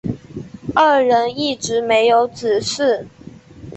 [0.73, 3.05] 二人一直没有子嗣。